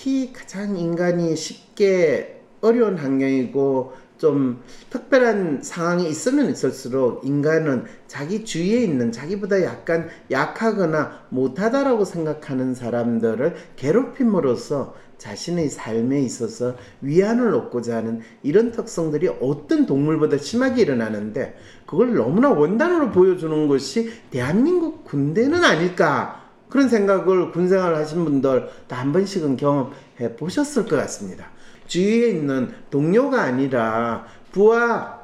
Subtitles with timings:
[0.00, 9.12] 특히 가장 인간이 쉽게 어려운 환경이고 좀 특별한 상황이 있으면 있을수록 인간은 자기 주위에 있는
[9.12, 19.28] 자기보다 약간 약하거나 못하다라고 생각하는 사람들을 괴롭힘으로써 자신의 삶에 있어서 위안을 얻고자 하는 이런 특성들이
[19.42, 26.39] 어떤 동물보다 심하게 일어나는데 그걸 너무나 원단으로 보여주는 것이 대한민국 군대는 아닐까
[26.70, 31.46] 그런 생각을 군생활 하신 분들 다 한 번씩은 경험해 보셨을 것 같습니다.
[31.86, 35.20] 주위에 있는 동료가 아니라 부하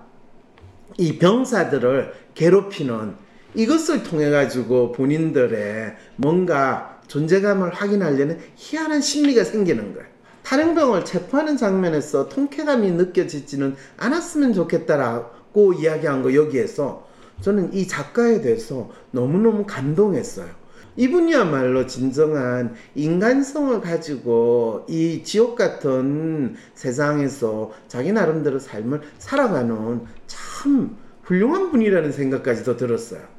[0.99, 3.15] 이 병사들을 괴롭히는
[3.55, 10.07] 이것을 통해 가지고 본인들의 뭔가 존재감을 확인하려는 희한한 심리가 생기는 거예요.
[10.43, 17.07] 탈영병을 체포하는 장면에서 통쾌감이 느껴지지는 않았으면 좋겠다라고 이야기한 거 여기에서
[17.41, 20.49] 저는 이 작가에 대해서 너무너무 감동했어요.
[20.97, 32.13] 이분이야말로 진정한 인간성을 가지고 이 지옥 같은 세상에서 자기 나름대로 삶을 살아가는 참 훌륭한 분이라는
[32.13, 33.37] 생각까지도 들었어요.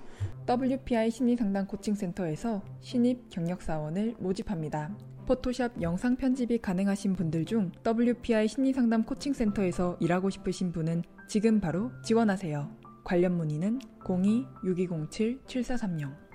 [0.47, 4.95] WPI 심리상담 코칭센터에서 신입 경력사원을 모집합니다.
[5.25, 12.69] 포토샵 영상 편집이 가능하신 분들 중 WPI 심리상담 코칭센터에서 일하고 싶으신 분은 지금 바로 지원하세요.
[13.03, 16.26] 관련 문의는 02-6207-7430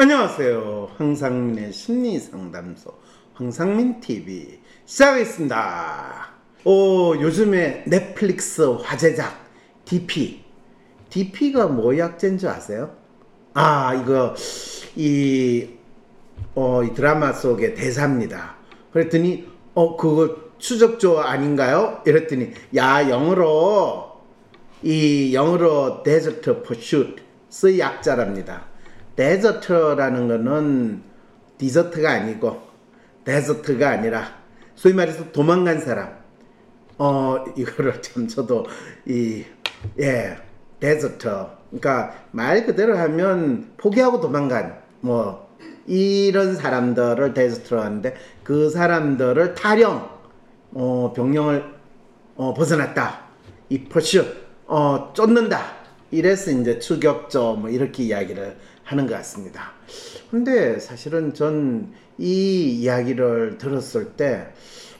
[0.00, 0.90] 안녕하세요.
[0.96, 2.94] 황상민의 심리상담소
[3.34, 6.28] 황상민 TV 시작하겠습니다.
[6.64, 9.44] 오, 요즘에 넷플릭스 화제작
[9.84, 10.44] DP.
[11.10, 12.94] DP가 뭐 약제인 줄 아세요?
[13.54, 14.36] 아, 이거
[14.94, 15.68] 이,
[16.54, 18.54] 어, 이 드라마 속의 대사입니다.
[18.92, 22.02] 그랬더니 어, 그거 추적조 아닌가요?
[22.06, 24.12] 이랬더니 야, 영어로
[24.80, 28.77] 이 영어로 desert pursuit의 약자랍니다.
[29.18, 31.02] desert라는 거는
[31.58, 32.62] 디저트가 아니고
[33.24, 34.38] desert가 아니라
[34.76, 36.16] 소위 말해서 도망간 사람.
[36.98, 38.64] 어 이거를 참 저도
[39.06, 40.36] 이예
[40.78, 41.28] 데저트
[41.70, 45.48] 그러니까 말 그대로 하면 포기하고 도망간 뭐
[45.86, 48.14] 이런 사람들을 데저트로 하는데
[48.44, 50.08] 그 사람들을 타령
[50.74, 51.64] 어 병령을
[52.36, 53.24] 어 벗어났다
[53.68, 54.24] 이 퍼슈
[54.66, 55.78] 어, 쫓는다.
[56.10, 58.56] 이래서 이제 추격조 뭐 이렇게 이야기를
[58.88, 59.72] 하는 것 같습니다.
[60.30, 64.48] 근데 사실은 전 이 이야기를 들었을 때,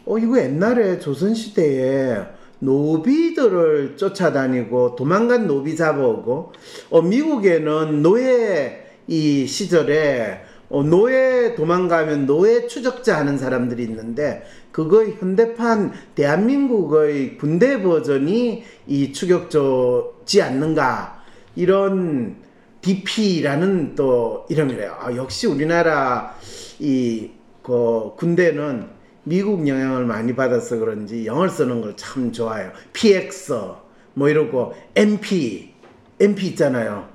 [0.07, 2.23] 어, 이거 옛날에 조선시대에
[2.61, 6.53] 노비들을 쫓아다니고 도망간 노비 잡아오고,
[6.91, 15.93] 어, 미국에는 노예 이 시절에 어, 노예 도망가면 노예 추적자 하는 사람들이 있는데 그거 현대판
[16.15, 21.23] 대한민국의 군대 버전이 이 추격조지 않는가
[21.57, 22.37] 이런
[22.93, 24.97] DP라는 또 이름이래요.
[25.01, 26.35] 아, 역시 우리나라
[26.79, 27.31] 이
[27.63, 28.89] 그 군대는
[29.25, 32.71] 미국 영향을 많이 받아서 그런지 영어를 쓰는 걸 참 좋아해요.
[32.95, 33.53] PX
[34.15, 35.75] 뭐 이러고 MP
[36.19, 37.09] MP 있잖아요.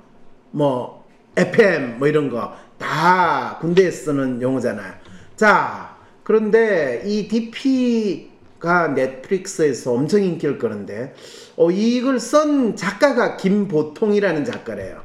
[0.52, 1.04] 뭐
[1.36, 4.92] FM 뭐 이런 거 다 군대에 쓰는 용어잖아요.
[5.36, 11.14] 자, 그런데 이 DP가 넷플릭스에서 엄청 인기를 끄는데,
[11.56, 15.02] 어, 이걸 쓴 작가가 김보통이라는 작가래요.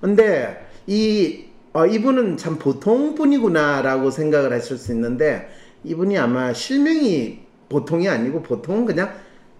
[0.00, 5.48] 근데 이, 어, 이분은 참 보통 분이구나라고 생각을 하실 수 있는데,
[5.84, 9.12] 이분이 아마 실명이 보통이 아니고 보통은 그냥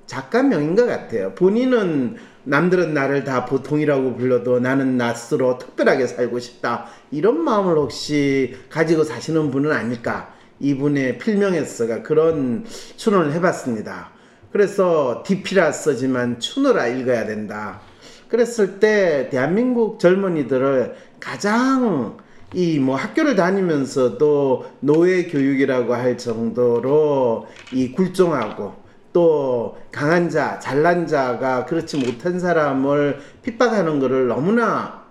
[0.06, 1.34] 작가명인 것 같아요.
[1.34, 6.87] 본인은 남들은 나를 다 보통이라고 불러도 나는 낯으로 특별하게 살고 싶다.
[7.11, 10.34] 이런 마음을 혹시 가지고 사시는 분은 아닐까.
[10.59, 12.65] 이분의 필명에서가 그런
[12.97, 14.11] 추론을 해봤습니다.
[14.53, 17.81] 그래서 DP라 쓰지만 추노라 읽어야 된다.
[18.30, 22.16] 그랬을 때 대한민국 젊은이들을 가장
[22.54, 28.74] 이 뭐 학교를 다니면서도 노예 교육이라고 할 정도로 이 굴종하고
[29.12, 35.04] 또 강한 자, 잘난 자가 그렇지 못한 사람을 핍박하는 것을 너무나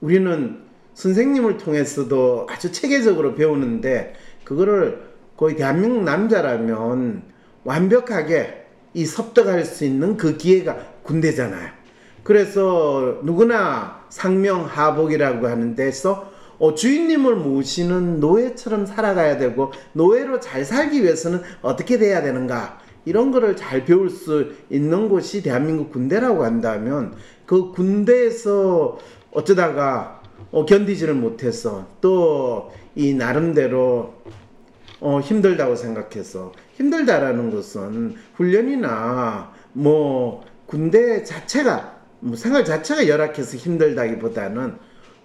[0.00, 0.60] 우리는
[0.94, 5.02] 선생님을 통해서도 아주 체계적으로 배우는데 그거를
[5.36, 7.22] 거의 대한민국 남자라면
[7.64, 11.83] 완벽하게 이 섭득할 수 있는 그 기회가 군대잖아요.
[12.24, 21.42] 그래서 누구나 상명하복이라고 하는 데서 어, 주인님을 모시는 노예처럼 살아가야 되고 노예로 잘 살기 위해서는
[21.62, 27.14] 어떻게 돼야 되는가 이런 거를 잘 배울 수 있는 곳이 대한민국 군대라고 한다면
[27.46, 28.98] 그 군대에서
[29.30, 34.14] 어쩌다가 어, 견디지를 못해서 또 이 나름대로
[35.00, 41.93] 어, 힘들다고 생각해서 힘들다라는 것은 훈련이나 뭐 군대 자체가
[42.24, 44.76] 뭐 생활 자체가 열악해서 힘들다기보다는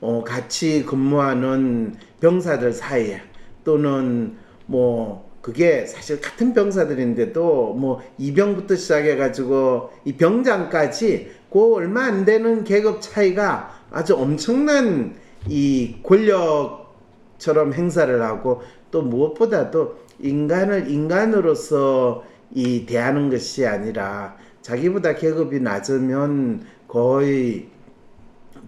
[0.01, 3.21] 어, 같이 근무하는 병사들 사이에
[3.63, 4.35] 또는
[4.65, 12.65] 뭐 그게 사실 같은 병사들인데도 뭐 이병부터 시작해 가지고 이 병장까지 그 얼마 안 되는
[12.65, 15.15] 계급 차이가 아주 엄청난
[15.47, 18.61] 이 권력처럼 행사를 하고
[18.91, 27.69] 또 무엇보다도 인간을 인간으로서 이 대하는 것이 아니라 자기보다 계급이 낮으면 거의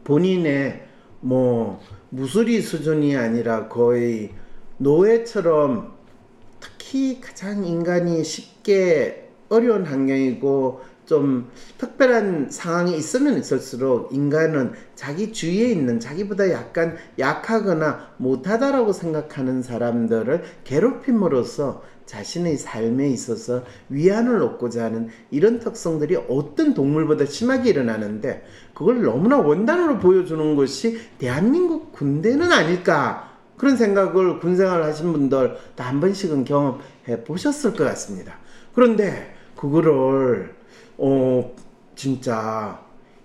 [0.04, 0.88] 본인의
[1.22, 4.30] 뭐 무수리 수준이 아니라 거의
[4.78, 5.92] 노예처럼
[6.60, 16.00] 특히 가장 인간이 쉽게 어려운 환경이고 좀 특별한 상황이 있으면 있을수록 인간은 자기 주위에 있는
[16.00, 26.16] 자기보다 약간 약하거나 못하다라고 생각하는 사람들을 괴롭힘으로써 자신의 삶에 있어서 위안을 얻고자 하는 이런 특성들이
[26.30, 34.56] 어떤 동물보다 심하게 일어나는데 그걸 너무나 원단으로 보여주는 것이 대한민국 군대는 아닐까 그런 생각을 군
[34.56, 38.36] 생활을 하신 분들 다 한 번씩은 경험해 보셨을 것 같습니다.
[38.74, 40.61] 그런데 그거를
[41.04, 41.56] 어
[41.96, 42.80] 진짜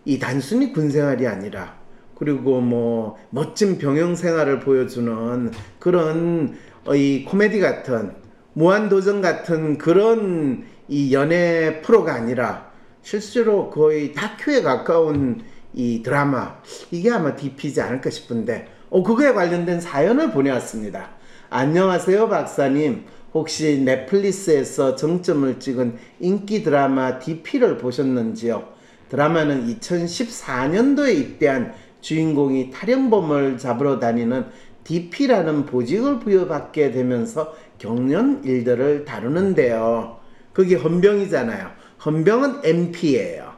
[0.07, 1.77] 이 단순히 군 생활이 아니라
[2.15, 6.57] 그리고 뭐 멋진 병영 생활을 보여주는 그런
[6.87, 8.15] 어, 이 코미디 같은
[8.55, 12.71] 무한도전 같은 그런 이 연애 프로가 아니라
[13.03, 15.43] 실제로 거의 다큐에 가까운
[15.75, 16.57] 이 드라마
[16.91, 21.11] 이게 아마 DP지 않을까 싶은데 어 그거에 관련된 사연을 보내왔습니다.
[21.51, 28.67] 안녕하세요 박사님 혹시 넷플릭스에서 정점을 찍은 인기 드라마 DP를 보셨는지요?
[29.09, 34.47] 드라마는 2014년도에 입대한 주인공이 탈영범을 잡으러 다니는
[34.85, 40.19] DP라는 보직을 부여받게 되면서 겪는 일들을 다루는데요.
[40.53, 41.71] 그게 헌병이잖아요.
[42.05, 43.53] 헌병은 MP예요.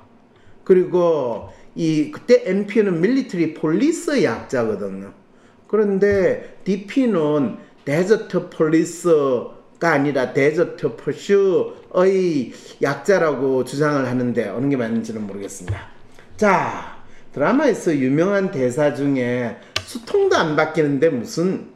[0.64, 5.12] 그리고 이 그때 MP는 military police 약자거든요.
[5.66, 9.08] 그런데 DP는 desert police
[9.78, 12.52] 가 아니라 desert pursuit의
[12.82, 15.80] 약자라고 주장을 하는데 어느 게 맞는지는 모르겠습니다.
[16.36, 16.98] 자,
[17.32, 21.68] 드라마에서 유명한 대사 중에 수통도 안 바뀌는데 무슨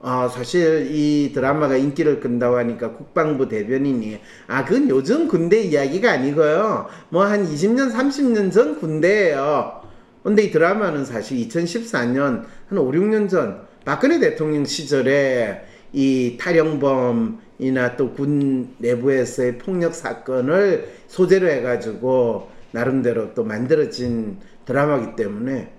[0.00, 6.86] 아, 사실 이 드라마가 인기를 끈다고 하니까 국방부 대변인이 아, 그건 요즘 군대 이야기가 아니고요.
[7.08, 9.82] 뭐 한 20년, 30년 전 군대예요.
[10.22, 18.12] 근데 이 드라마는 사실 2014년 한 5, 6년 전 박근혜 대통령 시절에 이 탈영범이나 또
[18.12, 25.72] 군 내부에서의 폭력 사건을 소재로 해가지고 나름대로 또 만들어진 드라마기 때문에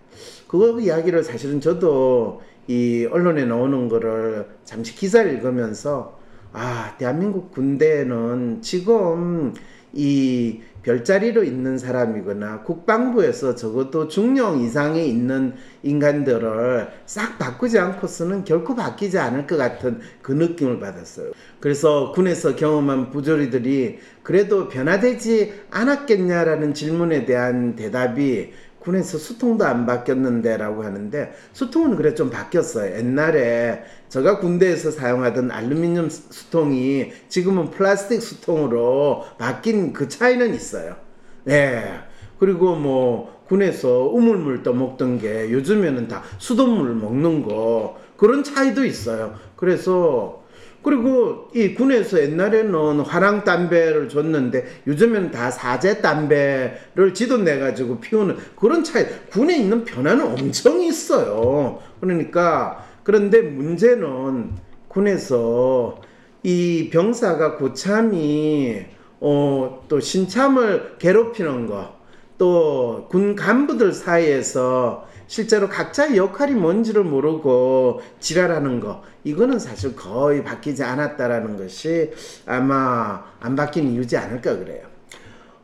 [0.47, 6.19] 그거 이야기를 사실은 저도 이 언론에 나오는 거를 잠시 기사를 읽으면서
[6.53, 9.53] 아 대한민국 군대는 지금
[9.94, 15.54] 이 별자리로 있는 사람이거나 국방부에서 적어도 중령 이상에 있는
[15.84, 21.31] 인간들을 싹 바꾸지 않고서는 결코 바뀌지 않을 것 같은 그 느낌을 받았어요.
[21.60, 30.84] 그래서 군에서 경험한 부조리들이 그래도 변화되지 않았겠냐라는 질문에 대한 대답이 군에서 수통도 안 바뀌었는데 라고
[30.84, 32.96] 하는데 수통은 그래 좀 바뀌었어요.
[32.96, 40.95] 옛날에 제가 군대에서 사용하던 알루미늄 수통이 지금은 플라스틱 수통으로 바뀐 그 차이는 있어요.
[41.44, 42.00] 네.
[42.39, 49.35] 그리고 뭐 군에서 우물물 떠먹던 게 요즘에는 다 수돗물 먹는 거 그런 차이도 있어요.
[49.56, 50.44] 그래서
[50.81, 58.37] 그리고 이 군에서 옛날에는 화랑 담배를 줬는데 요즘에는 다 사제 담배를 지도 내 가지고 피우는
[58.56, 61.80] 그런 차이 군에 있는 변화는 엄청 있어요.
[61.99, 64.51] 그러니까 그런데 문제는
[64.87, 65.99] 군에서
[66.44, 68.85] 이 병사가 고참이
[69.21, 71.99] 어, 또 신참을 괴롭히는 거,
[72.37, 80.83] 또 군 간부들 사이에서 실제로 각자의 역할이 뭔지를 모르고 지랄하는 거 이거는 사실 거의 바뀌지
[80.83, 82.11] 않았다라는 것이
[82.47, 84.87] 아마 안 바뀐 이유지 않을까 그래요.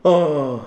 [0.03, 0.65] 어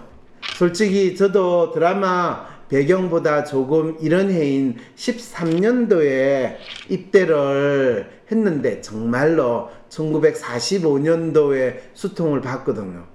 [0.57, 6.57] 솔직히 저도 드라마 배경보다 조금 이런 해인 13년도에
[6.89, 13.07] 입대를 했는데 정말로 1945년도에 수통을 받거든요.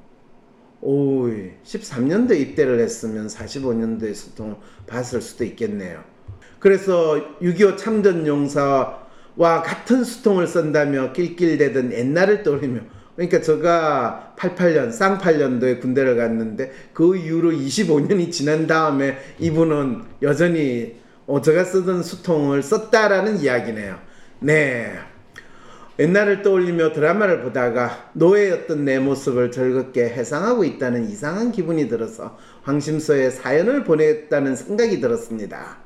[0.81, 1.27] 오,
[1.63, 4.55] 13년도에 입대를 했으면 45년도에 수통을
[4.85, 6.03] 봤을 수도 있겠네요.
[6.59, 12.81] 그래서 6.25 참전 용사와 같은 수통을 쓴다며 낄낄대던 옛날을 떠올리며
[13.15, 21.63] 그러니까 제가 88년, 쌍8년도에 군대를 갔는데 그 이후로 25년이 지난 다음에 이분은 여전히 어, 제가
[21.63, 23.99] 쓰던 수통을 썼다라는 이야기네요.
[24.39, 24.93] 네.
[25.99, 33.83] 옛날을 떠올리며 드라마를 보다가 노예였던 내 모습을 즐겁게 해상하고 있다는 이상한 기분이 들어서 황심소에 사연을
[33.83, 35.82] 보냈다는 생각이 들었습니다.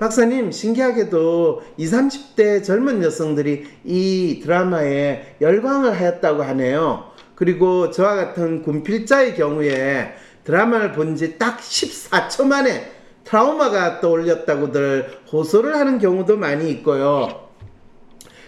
[0.00, 1.94] 박사님, 신기하게도 20,
[2.34, 7.10] 30대 젊은 여성들이 이 드라마에 열광을 하였다고 하네요.
[7.34, 10.14] 그리고 저와 같은 군필자의 경우에
[10.44, 12.90] 드라마를 본 지 딱 14초 만에
[13.24, 17.50] 트라우마가 떠올렸다고들 호소를 하는 경우도 많이 있고요.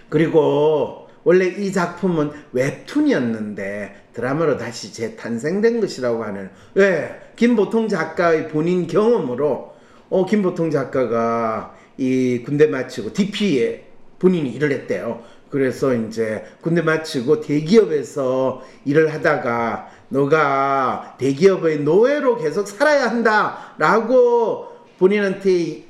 [0.08, 9.71] 그리고 원래 이 작품은 웹툰이었는데 드라마로 다시 재탄생된 것이라고 하는 왜 김보통 작가의 본인 경험으로
[10.12, 13.86] 어 김보통 작가가 이 군대 마치고 DP에
[14.18, 15.22] 본인이 일을 했대요.
[15.48, 25.84] 그래서 이제 군대 마치고 대기업에서 일을 하다가 너가 대기업의 노예로 계속 살아야 한다라고 본인한테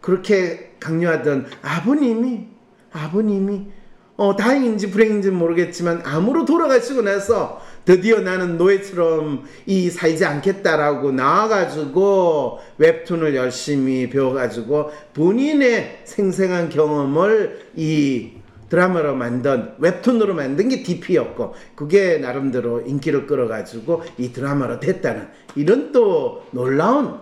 [0.00, 2.46] 그렇게 강요하던 아버님이
[2.92, 3.66] 아버님이
[4.16, 13.36] 어 다행인지 불행인지 모르겠지만 암으로 돌아가시고 나서 드디어 나는 노예처럼 이 살지 않겠다라고 나와가지고 웹툰을
[13.36, 18.32] 열심히 배워가지고 본인의 생생한 경험을 이
[18.68, 26.44] 드라마로 만든 웹툰으로 만든 게 DP였고 그게 나름대로 인기를 끌어가지고 이 드라마로 됐다는 이런 또
[26.50, 27.20] 놀라운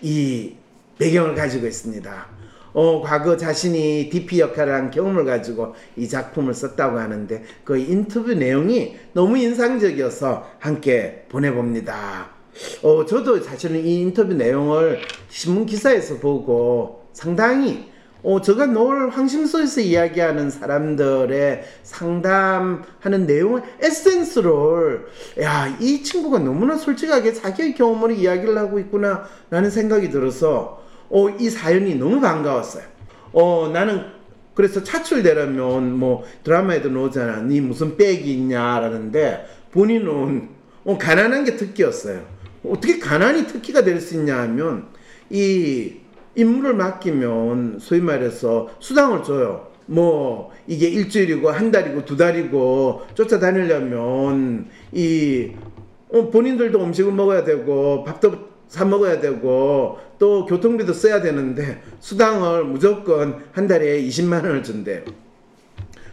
[0.00, 0.54] 이
[0.98, 2.39] 배경을 가지고 있습니다.
[2.72, 8.96] 어, 과거 자신이 DP 역할을 한 경험을 가지고 이 작품을 썼다고 하는데 그 인터뷰 내용이
[9.12, 12.30] 너무 인상적이어서 함께 보내봅니다.
[12.82, 17.90] 어, 저도 사실은 이 인터뷰 내용을 신문 기사에서 보고 상당히
[18.22, 25.06] 어, 제가 늘 황심소에서 이야기하는 사람들의 상담하는 내용을 에센스를,
[25.40, 31.50] 야, 이 친구가 너무나 솔직하게 자기의 경험을 이야기를 하고 있구나, 라는 생각이 들어서, 어, 이
[31.50, 32.84] 사연이 너무 반가웠어요.
[33.32, 34.04] 어, 나는
[34.54, 37.42] 그래서 차출되려면 뭐 드라마에도 나오잖아.
[37.42, 40.48] 니 무슨 백이 있냐라는데 본인은
[40.84, 42.22] 어, 가난한 게 특기였어요.
[42.66, 44.86] 어떻게 가난이 특기가 될 수 있냐 하면
[45.30, 45.94] 이
[46.34, 49.68] 임무를 맡기면 소위 말해서 수당을 줘요.
[49.86, 55.52] 뭐 이게 일주일이고 한 달이고 두 달이고 쫓아다니려면 이
[56.12, 63.44] 어, 본인들도 음식을 먹어야 되고 밥도 사 먹어야 되고 또 교통비도 써야 되는데 수당을 무조건
[63.50, 65.02] 한 달에 20만 원을 준대요.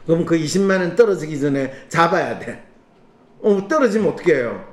[0.08, 2.64] 그럼 그 20만 원 떨어지기 전에 잡아야 돼.
[3.42, 4.66] 어, 떨어지면 어떻게 해요?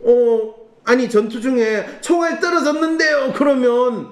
[0.00, 0.54] 어,
[0.84, 3.32] 아니 전투 중에 총알 떨어졌는데요.
[3.34, 4.10] 그러면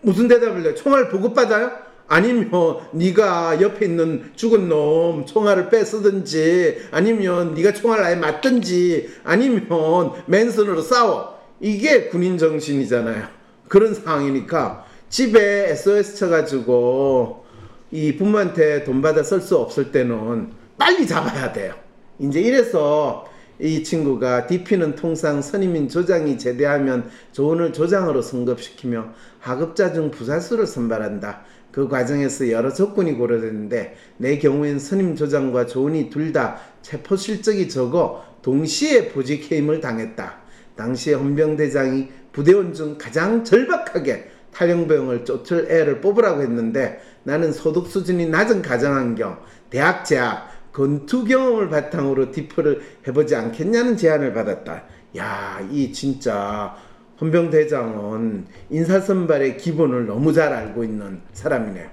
[0.00, 0.74] 무슨 대답을 해?
[0.74, 1.70] 총알 보급받아요?
[2.08, 2.50] 아니면
[2.92, 11.35] 네가 옆에 있는 죽은 놈 총알을 뺏으든지 아니면 네가 총알 아예 맞든지 아니면 맨손으로 싸워.
[11.60, 13.26] 이게 군인 정신이잖아요.
[13.68, 17.44] 그런 상황이니까 집에 SOS 쳐가지고
[17.90, 21.74] 이 부모한테 돈 받아 쓸 수 없을 때는 빨리 잡아야 돼요.
[22.18, 23.26] 이제 이래서
[23.58, 31.42] 이 친구가 DP는 통상 선임인 조장이 제대하면 조언을 조장으로 승급시키며 하급자 중 부사수를 선발한다.
[31.72, 38.24] 그 과정에서 여러 조건이 고려되는데 내 경우엔 선임 조장과 조언이 둘 다 체포 실적이 적어
[38.42, 40.45] 동시에 보직 해임을 당했다.
[40.76, 48.62] 당시에 헌병대장이 부대원 중 가장 절박하게 탈영병을 쫓을 애를 뽑으라고 했는데 나는 소득 수준이 낮은
[48.62, 49.38] 가정환경,
[49.70, 54.84] 대학 재학, 건투 경험을 바탕으로 디프를 해보지 않겠냐는 제안을 받았다.
[55.16, 56.76] 야, 이 진짜
[57.20, 61.90] 헌병대장은 인사선발의 기본을 너무 잘 알고 있는 사람이네.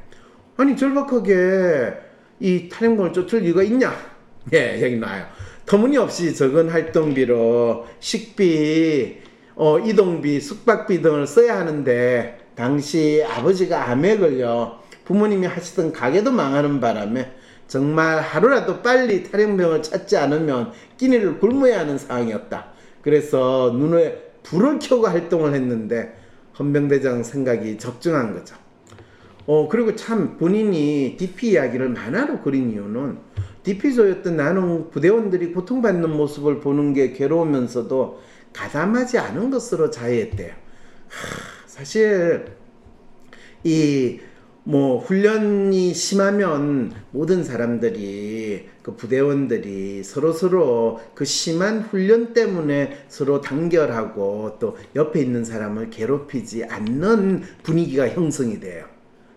[0.57, 1.93] 아니, 절박하게
[2.39, 3.93] 이 탈영병을 쫓을 이유가 있냐?
[4.53, 5.25] 예, 여기 나와요.
[5.65, 9.17] 터무니없이 적은 활동비로 식비,
[9.55, 17.31] 어, 이동비, 숙박비 등을 써야 하는데 당시 아버지가 암에 걸려 부모님이 하시던 가게도 망하는 바람에
[17.67, 22.67] 정말 하루라도 빨리 탈영병을 찾지 않으면 끼니를 굶어야 하는 상황이었다.
[23.01, 26.15] 그래서 눈에 불을 켜고 활동을 했는데
[26.59, 28.55] 헌병대장 생각이 적중한 거죠.
[29.45, 33.17] 어, 그리고 참 본인이 DP 이야기를 만화로 그린 이유는
[33.63, 40.51] DP조였던 나는 부대원들이 고통받는 모습을 보는 게 괴로우면서도 가담하지 않은 것으로 자해했대요.
[40.51, 42.45] 하, 사실
[43.63, 44.19] 이
[44.65, 54.57] 뭐 훈련이 심하면 모든 사람들이 그 부대원들이 서로 서로 그 심한 훈련 때문에 서로 단결하고
[54.59, 58.85] 또 옆에 있는 사람을 괴롭히지 않는 분위기가 형성이 돼요.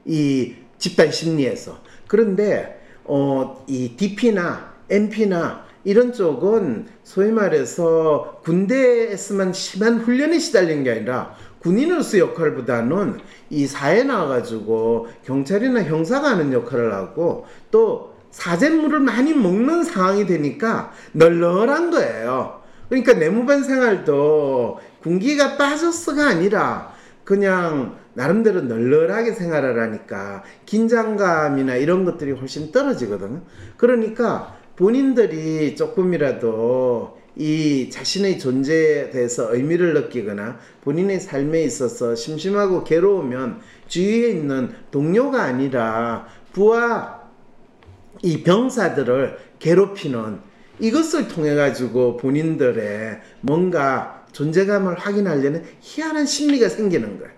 [0.05, 1.83] 이 집단 심리에서.
[2.07, 2.76] 그런데
[3.09, 12.19] 어, 이 DP나 MP나 이런 쪽은 소위 말해서 군대에서만 심한 훈련에 시달린 게 아니라 군인으로서
[12.19, 13.19] 역할보다는
[13.51, 21.91] 이 사회에 나와가지고 경찰이나 형사가 하는 역할을 하고 또 사제물을 많이 먹는 상황이 되니까 널널한
[21.91, 22.61] 거예요.
[22.89, 26.93] 그러니까 내무반 생활도 군기가 빠졌어가 아니라
[27.25, 33.43] 그냥 나름대로 널널하게 생활을 하니까 긴장감이나 이런 것들이 훨씬 떨어지거든요.
[33.77, 44.31] 그러니까 본인들이 조금이라도 이 자신의 존재에 대해서 의미를 느끼거나 본인의 삶에 있어서 심심하고 괴로우면 주위에
[44.31, 47.21] 있는 동료가 아니라 부하
[48.23, 50.39] 이 병사들을 괴롭히는
[50.81, 57.36] 이것을 통해 가지고 본인들의 뭔가 존재감을 확인하려는 희한한 심리가 생기는 거예요.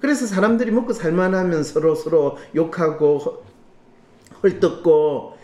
[0.00, 3.42] 그래서 사람들이 먹고 살만하면 서로 서로 욕하고
[4.42, 5.36] 헐뜯고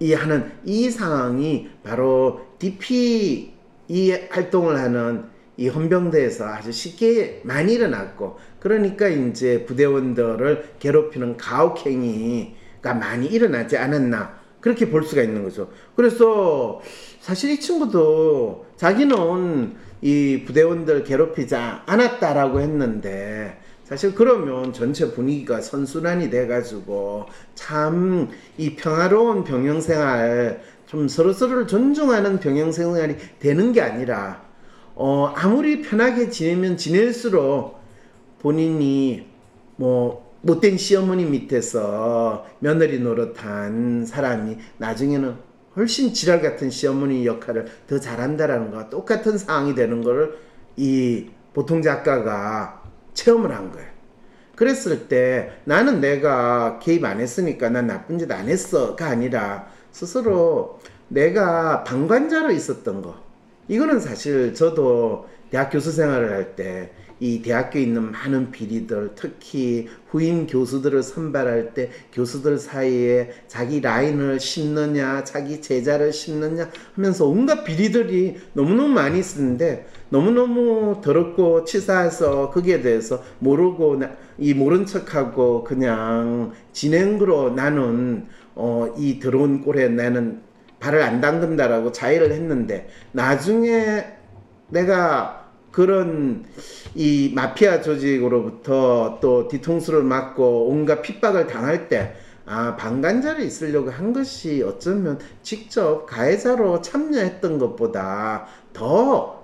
[0.00, 3.52] 이 하는 이 상황이 바로 DP
[3.88, 5.24] 이 활동을 하는
[5.56, 14.88] 이 헌병대에서 아주 쉽게 많이 일어났고 그러니까 이제 부대원들을 괴롭히는 가혹행위가 많이 일어나지 않았나 그렇게
[14.90, 15.70] 볼 수가 있는 거죠.
[15.94, 16.80] 그래서
[17.20, 27.26] 사실 이 친구도 자기는 이 부대원들 괴롭히지 않았다라고 했는데 사실 그러면 전체 분위기가 선순환이 돼가지고
[27.54, 34.44] 참 이 평화로운 병영생활 좀 서로서로를 존중하는 병영생활이 되는 게 아니라
[34.94, 37.80] 어 아무리 편하게 지내면 지낼수록
[38.40, 39.26] 본인이
[39.76, 45.34] 뭐 못된 시어머니 밑에서 며느리 노릇한 사람이 나중에는
[45.76, 50.36] 훨씬 지랄 같은 시어머니 역할을 더 잘한다라는 거와 똑같은 상황이 되는 거를
[50.76, 52.83] 이 보통 작가가
[53.14, 53.88] 체험을 한 거예요.
[54.56, 60.78] 그랬을 때 나는 내가 개입 안 했으니까 난 나쁜 짓 안 했어가 아니라 스스로
[61.08, 63.16] 내가 방관자로 있었던 거.
[63.68, 70.46] 이거는 사실 저도 대학 교수 생활을 할 때 이 대학교에 있는 많은 비리들, 특히 후임
[70.46, 78.88] 교수들을 선발할 때 교수들 사이에 자기 라인을 심느냐, 자기 제자를 심느냐 하면서 온갖 비리들이 너무너무
[78.88, 84.00] 많이 있었는데 너무너무 더럽고 치사해서 거기에 대해서 모르고
[84.38, 90.40] 이 모른 척하고 그냥 진행으로 나는 어, 이 더러운 꼴에 나는
[90.78, 94.04] 발을 안 담근다라고 자의를 했는데 나중에
[94.68, 96.44] 내가 그런
[96.94, 102.14] 이 마피아 조직으로부터 또 뒤통수를 맞고 온갖 핍박을 당할 때
[102.46, 109.43] 아, 방관자를 있으려고 한 것이 어쩌면 직접 가해자로 참여했던 것보다 더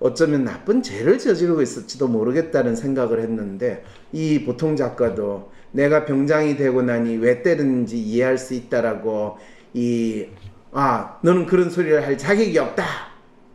[0.00, 7.16] 어쩌면 나쁜 죄를 저지르고 있을지도 모르겠다는 생각을 했는데 이 보통 작가도 내가 병장이 되고 나니
[7.16, 9.38] 왜 때렸는지 이해할 수 있다라고
[9.74, 10.28] 이
[10.72, 12.84] 아 너는 그런 소리를 할 자격이 없다.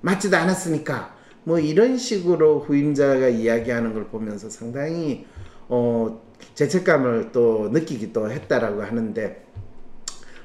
[0.02, 1.14] 맞지도 않았으니까.
[1.46, 5.26] 뭐 이런 식으로 후임자가 이야기하는 걸 보면서 상당히
[5.68, 6.22] 어
[6.56, 9.46] 죄책감을 또 느끼기도 했다라고 하는데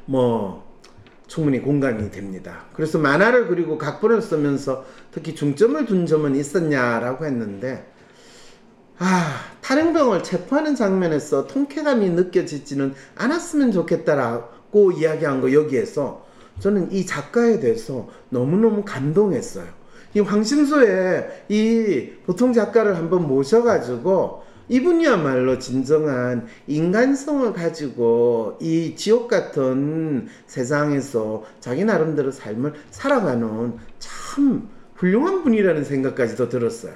[0.07, 0.68] 뭐
[1.29, 2.65] 충분히 공감이 됩니다.
[2.73, 7.87] 그래서 만화를 그리고 각본을 쓰면서 특히 중점을 둔 점은 있었냐라고 했는데
[8.99, 16.27] 아 탈행병을 체포하는 장면에서 통쾌감이 느껴지지는 않았으면 좋겠다라고 이야기한 거 여기에서
[16.59, 19.67] 저는 이 작가에 대해서 너무너무 감동했어요.
[20.15, 31.45] 이 황심소에 이 보통 작가를 한번 모셔가지고 이분이야말로 진정한 인간성을 가지고 이 지옥 같은 세상에서
[31.61, 36.95] 자기 나름대로 삶을 살아가는 참 훌륭한 분이라는 생각까지도 들었어요.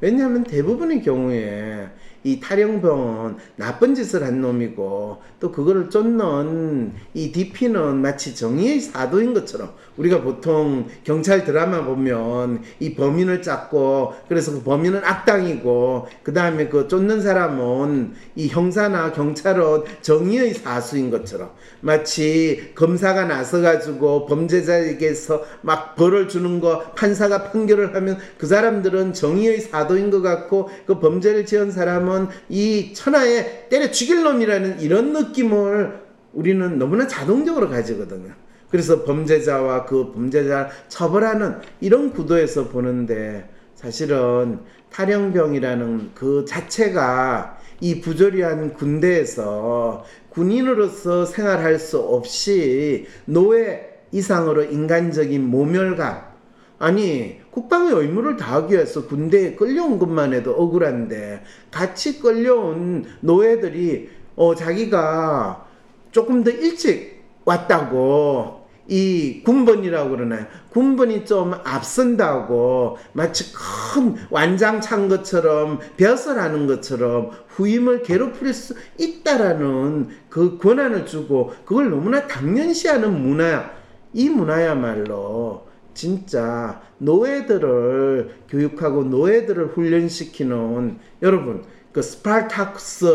[0.00, 1.88] 왜냐하면 대부분의 경우에
[2.22, 9.74] 이 탈영병은 나쁜 짓을 한 놈이고 또 그거를 쫓는 이 DP는 마치 정의의 사도인 것처럼
[10.00, 16.88] 우리가 보통 경찰 드라마 보면 이 범인을 짰고 그래서 그 범인은 악당이고 그 다음에 그
[16.88, 26.60] 쫓는 사람은 이 형사나 경찰은 정의의 사수인 것처럼 마치 검사가 나서가지고 범죄자에게서 막 벌을 주는
[26.60, 32.92] 거 판사가 판결을 하면 그 사람들은 정의의 사도인 것 같고 그 범죄를 지은 사람은 이
[32.94, 36.00] 천하에 때려 죽일 놈이라는 이런 느낌을
[36.32, 38.32] 우리는 너무나 자동적으로 가지거든요.
[38.70, 44.60] 그래서 범죄자와 그 범죄자 처벌하는 이런 구도에서 보는데 사실은
[44.92, 56.30] 탈영병이라는 그 자체가 이 부조리한 군대에서 군인으로서 생활할 수 없이 노예 이상으로 인간적인 모멸감
[56.78, 65.66] 아니 국방의 의무를 다하기 위해서 군대에 끌려온 것만 해도 억울한데 같이 끌려온 노예들이 어 자기가
[66.10, 68.59] 조금 더 일찍 왔다고
[68.90, 70.46] 이 군번이라고 그러나요?
[70.70, 80.58] 군번이 좀 앞선다고 마치 큰 완장 찬 것처럼 벼슬하는 것처럼 후임을 괴롭힐 수 있다라는 그
[80.58, 83.70] 권한을 주고 그걸 너무나 당연시하는 문화
[84.12, 93.06] 이 문화야말로 진짜 노예들을 교육하고 노예들을 훈련시키는 여러분 그 스파르타쿠스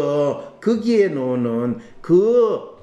[0.61, 2.74] 거기에 놓는 그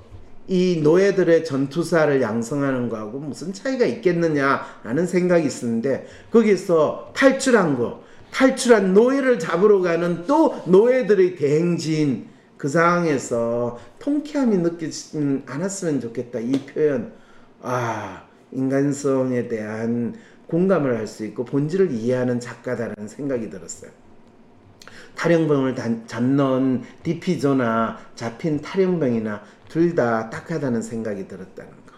[0.52, 9.38] 이 노예들의 전투사를 양성하는 거하고 무슨 차이가 있겠느냐라는 생각이 있었는데 거기서 탈출한 거 탈출한 노예를
[9.38, 12.26] 잡으러 가는 또 노예들의 대행진
[12.58, 17.12] 그 상황에서 통쾌함이 느껴지지 않았으면 좋겠다 이 표현
[17.62, 20.14] 아 인간성에 대한
[20.48, 23.90] 공감을 할 수 있고 본질을 이해하는 작가다라는 생각이 들었어요.
[25.16, 25.74] 탈영병을
[26.06, 31.92] 잡는 디피조나 잡힌 탈영병이나 둘 다 딱하다는 생각이 들었다는 거.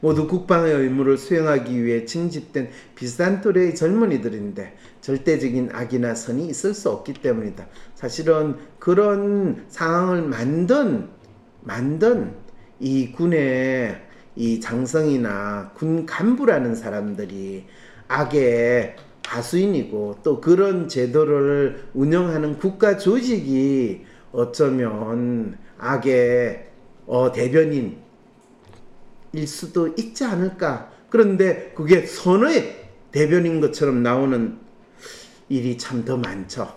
[0.00, 7.14] 모두 국방의 의무를 수행하기 위해 징집된 비슷한 또래의 젊은이들인데 절대적인 악이나 선이 있을 수 없기
[7.14, 7.66] 때문이다.
[7.94, 11.08] 사실은 그런 상황을 만든
[11.62, 12.34] 만든
[12.80, 14.02] 이 군의
[14.36, 17.64] 이 장성이나 군 간부라는 사람들이
[18.08, 18.96] 악의
[19.26, 26.68] 하수인이고 또 그런 제도를 운영하는 국가 조직이 어쩌면 악의
[27.06, 27.98] 어, 대변인
[29.32, 30.90] 일 수도 있지 않을까.
[31.10, 34.58] 그런데 그게 선의 대변인 것처럼 나오는
[35.48, 36.72] 일이 참 더 많죠.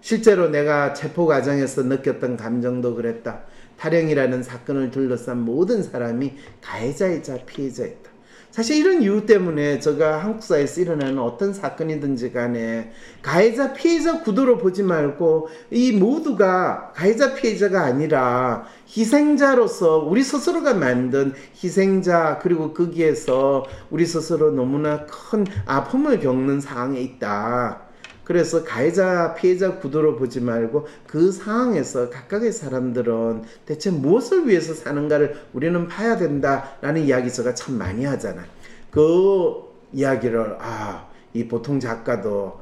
[0.00, 3.44] 실제로 내가 체포 과정에서 느꼈던 감정도 그랬다.
[3.78, 8.11] 탈영이라는 사건을 둘러싼 모든 사람이 가해자이자 피해자였다.
[8.52, 14.82] 사실 이런 이유 때문에 제가 한국 사회에서 일어나는 어떤 사건이든지 간에 가해자 피해자 구도로 보지
[14.82, 21.32] 말고 이 모두가 가해자 피해자가 아니라 희생자로서 우리 스스로가 만든
[21.64, 27.91] 희생자 그리고 거기에서 우리 스스로 너무나 큰 아픔을 겪는 상황에 있다.
[28.24, 35.88] 그래서 가해자 피해자 구도로 보지 말고 그 상황에서 각각의 사람들은 대체 무엇을 위해서 사는가를 우리는
[35.88, 38.44] 봐야 된다라는 이야기 제가 참 많이 하잖아.
[38.90, 42.60] 그 이야기를 아 이 보통 작가도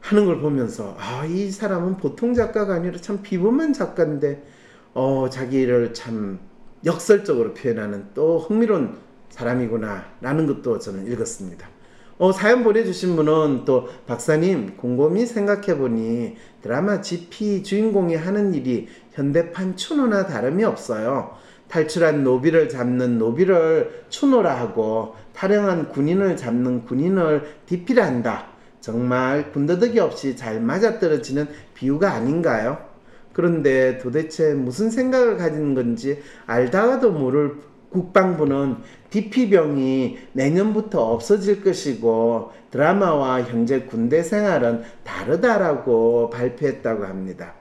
[0.00, 4.42] 하는 걸 보면서 아 이 사람은 보통 작가가 아니라 참 비범한 작가인데
[4.94, 6.38] 어 자기를 참
[6.84, 8.96] 역설적으로 표현하는 또 흥미로운
[9.30, 11.68] 사람이구나라는 것도 저는 읽었습니다.
[12.18, 20.26] 어, 사연 보내주신 분은 또 박사님 곰곰이 생각해보니 드라마 GP 주인공이 하는 일이 현대판 추노나
[20.26, 21.36] 다름이 없어요.
[21.68, 28.46] 탈출한 노비를 잡는 노비를 추노라 하고 탈영한 군인을 잡는 군인을 디피라 한다.
[28.80, 32.78] 정말 군더더기 없이 잘 맞아떨어지는 비유가 아닌가요?
[33.34, 37.56] 그런데 도대체 무슨 생각을 가진 건지 알다가도 모를
[37.90, 38.76] 국방부는
[39.10, 47.54] DP병이 내년부터 없어질 것이고 드라마와 현재 군대 생활은 다르다라고 발표했다고 합니다.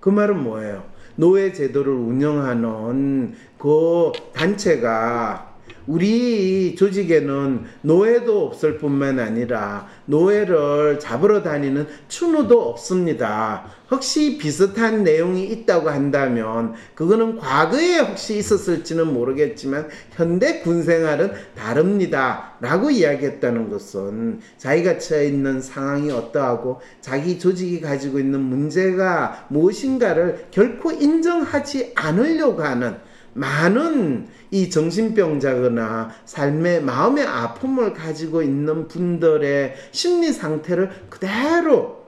[0.00, 0.84] 그 말은 뭐예요?
[1.16, 5.47] 노예 제도를 운영하는 그 단체가
[5.88, 13.64] 우리 조직에는 노예도 없을 뿐만 아니라 노예를 잡으러 다니는 추노도 없습니다.
[13.90, 22.52] 혹시 비슷한 내용이 있다고 한다면 그거는 과거에 혹시 있었을지는 모르겠지만 현대 군 생활은 다릅니다.
[22.60, 30.90] 라고 이야기했다는 것은 자기가 처해 있는 상황이 어떠하고 자기 조직이 가지고 있는 문제가 무엇인가를 결코
[30.90, 33.07] 인정하지 않으려고 하는
[33.38, 41.98] 많은 이 정신병자거나 삶의 마음의 아픔을 가지고 있는 분들의 심리 상태를 그대로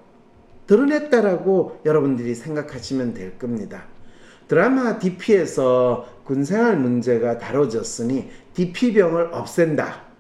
[0.67, 3.85] 드러냈다라고 여러분들이 생각하시면 될 겁니다.
[4.49, 10.11] 드라마 DP에서 군생활 문제가 다뤄졌으니 DP병을 없앤다.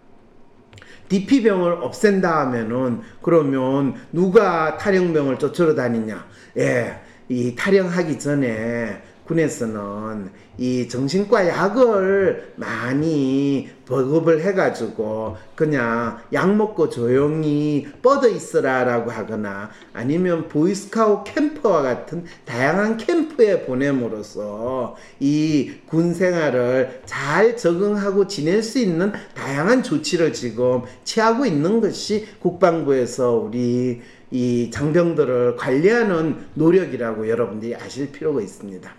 [1.08, 6.24] DP병을 없앤다 하면은 그러면 누가 탈영병을 쫓으러 다니냐?
[6.58, 17.86] 예, 이 탈영하기 전에 군에서는 이 정신과 약을 많이 보급을 해가지고 그냥 약 먹고 조용히
[18.02, 28.26] 뻗어 있으라라고 하거나 아니면 보이스카우 캠프와 같은 다양한 캠프에 보냄으로써 이 군 생활을 잘 적응하고
[28.26, 37.28] 지낼 수 있는 다양한 조치를 지금 취하고 있는 것이 국방부에서 우리 이 장병들을 관리하는 노력이라고
[37.28, 38.90] 여러분들이 아실 필요가 있습니다.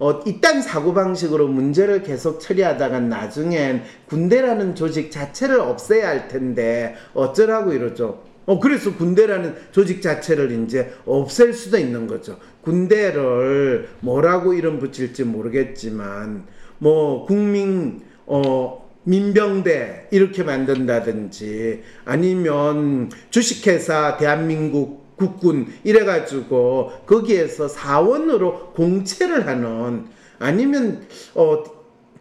[0.00, 8.22] 어, 이딴 사고방식으로 문제를 계속 처리하다가 나중엔 군대라는 조직 자체를 없애야 할 텐데 어쩌라고 이러죠.
[8.46, 12.38] 어, 그래서 군대라는 조직 자체를 이제 없앨 수도 있는 거죠.
[12.62, 16.46] 군대를 뭐라고 이름 붙일지 모르겠지만,
[16.78, 30.06] 뭐, 국민, 어, 민병대 이렇게 만든다든지 아니면 주식회사 대한민국 국군 이래가지고 거기에서 사원으로 공채를 하는
[30.38, 31.02] 아니면
[31.34, 31.62] 어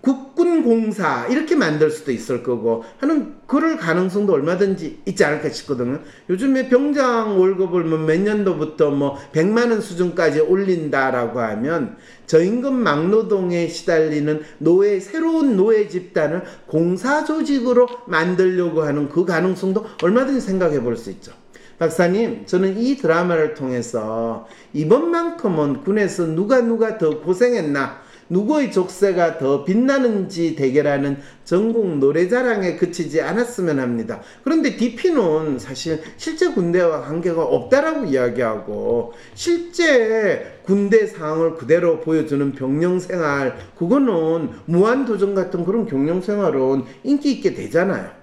[0.01, 5.99] 국군공사 이렇게 만들 수도 있을 거고 하는 그럴 가능성도 얼마든지 있지 않을까 싶거든요.
[6.29, 14.41] 요즘에 병장 월급을 뭐 몇 년도부터 뭐 100만 원 수준까지 올린다라고 하면 저임금 막노동에 시달리는
[14.59, 21.33] 노예 새로운 노예 집단을 공사 조직으로 만들려고 하는 그 가능성도 얼마든지 생각해 볼 수 있죠.
[21.79, 30.55] 박사님, 저는 이 드라마를 통해서 이번만큼은 군에서 누가 누가 더 고생했나 누구의 족쇄가 더 빛나는지
[30.57, 34.21] 대결하는 전국 노래자랑에 그치지 않았으면 합니다.
[34.43, 43.57] 그런데 DP는 사실 실제 군대와 관계가 없다라고 이야기하고 실제 군대 상황을 그대로 보여주는 병영 생활
[43.77, 48.18] 그거는 무한 도전 같은 그런 경영 생활은 인기 있게 되잖아요.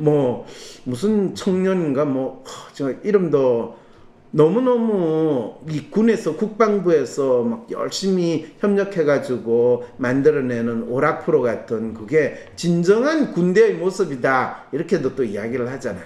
[0.00, 0.46] 뭐
[0.84, 3.78] 무슨 청년인가 뭐 제가 이름도
[4.32, 14.68] 너무너무 이 군에서 국방부에서 막 열심히 협력해가지고 만들어내는 오락프로 같은 그게 진정한 군대의 모습이다.
[14.72, 16.04] 이렇게도 또 이야기를 하잖아요.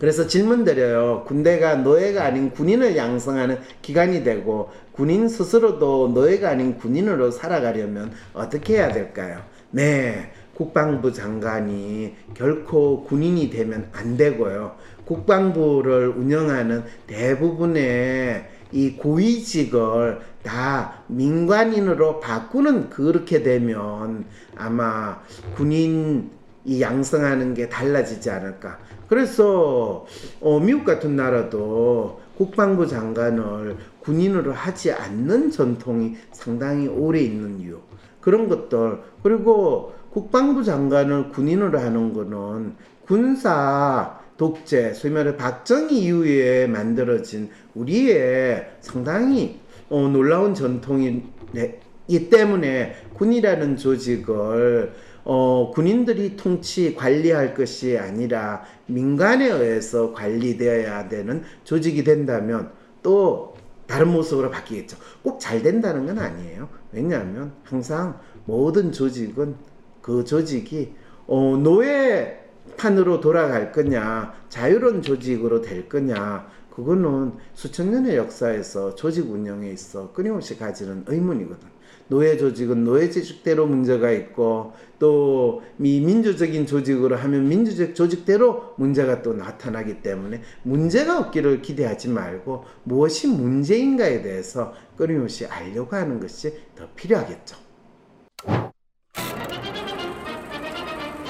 [0.00, 1.24] 그래서 질문 드려요.
[1.26, 8.92] 군대가 노예가 아닌 군인을 양성하는 기관이 되고 군인 스스로도 노예가 아닌 군인으로 살아가려면 어떻게 해야
[8.92, 9.40] 될까요?
[9.70, 10.32] 네.
[10.58, 14.74] 국방부 장관이 결코 군인이 되면 안 되고요.
[15.04, 24.24] 국방부를 운영하는 대부분의 이 고위직을 다 민간인으로 바꾸는 그렇게 되면
[24.56, 25.20] 아마
[25.54, 26.28] 군인
[26.64, 28.80] 이 양성하는 게 달라지지 않을까.
[29.06, 30.06] 그래서
[30.40, 37.78] 어, 미국 같은 나라도 국방부 장관을 군인으로 하지 않는 전통이 상당히 오래 있는 이유.
[38.20, 38.98] 그런 것들.
[39.22, 42.74] 그리고 국방부 장관을 군인으로 하는 거는
[43.06, 54.92] 군사 독재, 소위 말해 박정희 이후에 만들어진 우리의 상당히 어, 놀라운 전통이기 때문에 군이라는 조직을
[55.22, 62.72] 어, 군인들이 통치 관리할 것이 아니라 민간에 의해서 관리되어야 되는 조직이 된다면
[63.04, 63.54] 또
[63.86, 64.96] 다른 모습으로 바뀌겠죠.
[65.22, 66.68] 꼭 잘 된다는 건 아니에요.
[66.90, 70.94] 왜냐하면 항상 모든 조직은 그 조직이
[71.26, 72.40] 어, 노예
[72.76, 80.56] 판으로 돌아갈 거냐, 자유로운 조직으로 될 거냐, 그거는 수천 년의 역사에서 조직 운영에 있어 끊임없이
[80.56, 81.78] 가지는 의문이거든.
[82.06, 90.02] 노예 조직은 노예 조직대로 문제가 있고 또 민주적인 조직으로 하면 민주적 조직대로 문제가 또 나타나기
[90.02, 97.56] 때문에 문제가 없기를 기대하지 말고 무엇이 문제인가에 대해서 끊임없이 알려고 하는 것이 더 필요하겠죠.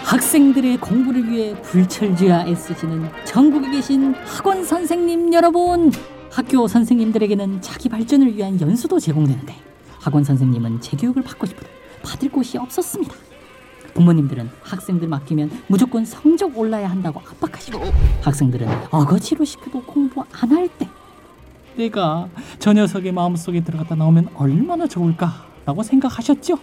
[0.09, 5.93] 학생들의 공부를 위해 불철주야 애쓰시는 전국에 계신 학원 선생님 여러분!
[6.31, 9.55] 학교 선생님들에게는 자기 발전을 위한 연수도 제공되는데
[10.01, 11.69] 학원 선생님은 재교육을 받고 싶어도
[12.03, 13.15] 받을 곳이 없었습니다.
[13.93, 17.79] 부모님들은 학생들 맡기면 무조건 성적 올라야 한다고 압박하시고
[18.23, 20.89] 학생들은 어거지로 시켜도 공부 안 할 때
[21.77, 26.59] 내가 저 녀석의 마음속에 들어갔다 나오면 얼마나 좋을까라고 생각하셨죠?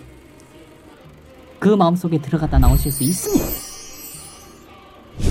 [1.66, 3.44] 그 마음속에 들어갔다 나오실 수 있습니다.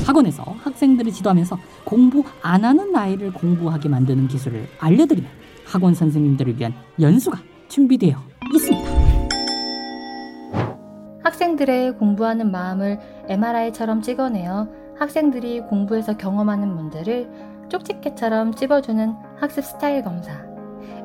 [0.05, 5.31] 학원에서 학생들을 지도하면서 공부 안 하는 나이를 공부하게 만드는 기술을 알려드리면
[5.65, 8.17] 학원 선생님들을 위한 연수가 준비되어
[8.53, 8.91] 있습니다.
[11.23, 14.67] 학생들의 공부하는 마음을 MRI처럼 찍어내어
[14.99, 17.31] 학생들이 공부에서 경험하는 문제를
[17.69, 20.33] 쪽집게처럼 찝어주는 학습 스타일 검사.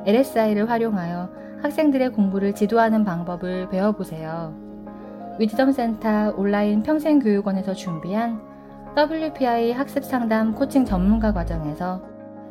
[0.06, 1.30] LSI를 활용하여
[1.62, 4.69] 학생들의 공부를 지도하는 방법을 배워보세요.
[5.40, 8.42] 위즈덤센터 온라인 평생교육원에서 준비한
[8.94, 12.02] WPI 학습 상담 코칭 전문가 과정에서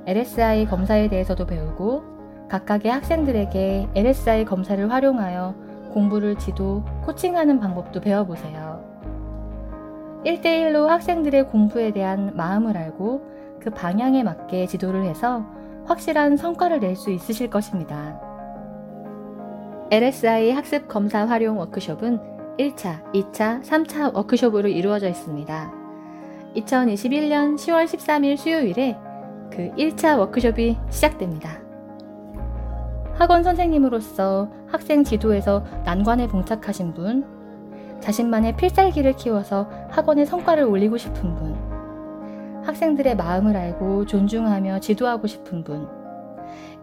[0.08, 2.02] LSI 검사에 대해서도 배우고
[2.50, 5.54] 각각의 학생들에게 LSI 검사를 활용하여
[5.94, 8.84] 공부를 지도, 코칭하는 방법도 배워보세요.
[10.26, 13.22] 1대1로 학생들의 공부에 대한 마음을 알고
[13.60, 15.46] 그 방향에 맞게 지도를 해서
[15.86, 18.20] 확실한 성과를 낼 수 있으실 것입니다.
[19.92, 25.74] LSI 학습 검사 활용 워크숍은 1차, 2차, 3차 워크숍으로 이루어져 있습니다.
[26.58, 28.98] 2021년 10월 13일 수요일에
[29.50, 31.62] 그 1차 워크숍이 시작됩니다.
[33.14, 37.26] 학원 선생님으로서 학생 지도에서 난관에 봉착하신 분,
[38.02, 41.56] 자신만의 필살기를 키워서 학원의 성과를 올리고 싶은 분,
[42.66, 45.88] 학생들의 마음을 알고 존중하며 지도하고 싶은 분,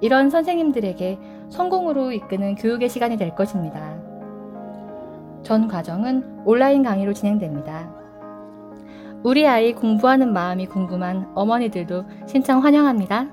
[0.00, 1.18] 이런 선생님들에게
[1.50, 4.05] 성공으로 이끄는 교육의 시간이 될 것입니다.
[5.46, 7.88] 전 과정은 온라인 강의로 진행됩니다.
[9.22, 13.28] 우리 아이 공부하는 마음이 궁금한 어머니들도 신청 환영합니다.